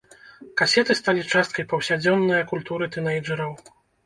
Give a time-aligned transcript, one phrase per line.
[0.61, 3.55] Касеты сталі часткай паўсядзённая культуры тынэйджэраў.